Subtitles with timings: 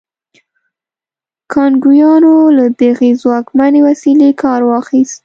[1.51, 5.19] کانګویانو له دغې ځواکمنې وسیلې کار واخیست.